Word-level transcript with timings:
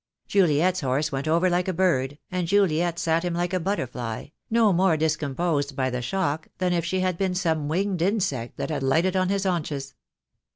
Juliet's 0.27 0.79
horse 0.81 1.11
went 1.11 1.27
over 1.27 1.47
like 1.47 1.67
a 1.67 1.73
bird, 1.73 2.17
and 2.31 2.47
Juliet 2.47 2.97
sat 2.97 3.21
him 3.23 3.35
like 3.35 3.53
a 3.53 3.59
butterfly, 3.59 4.29
no 4.49 4.73
more 4.73 4.97
discomposed 4.97 5.75
by 5.75 5.91
the 5.91 6.01
shock 6.01 6.47
than 6.57 6.73
if 6.73 6.83
she 6.83 7.01
had 7.01 7.19
been 7.19 7.35
some 7.35 7.67
winged 7.67 8.01
insect 8.01 8.57
that 8.57 8.71
had 8.71 8.81
lighted 8.81 9.15
on 9.15 9.29
his 9.29 9.43
haunches. 9.43 9.93